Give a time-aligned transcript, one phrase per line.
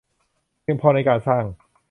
[0.61, 1.43] เพียงพอในการสร้าง